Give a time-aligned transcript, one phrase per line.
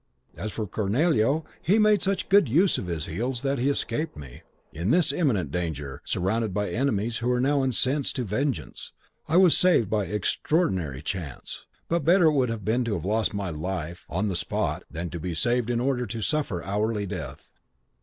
[0.35, 4.41] As for Cornelio, he made such good use of his heels that he escaped me.
[4.73, 8.93] "In this imminent danger, surrounded by enemies who were now incensed to vengeance,
[9.27, 13.05] I was saved by an extraordinary chance; but better would it have been to have
[13.05, 17.05] lost my life on the spot than to be saved in order to suffer hourly
[17.05, 17.51] death.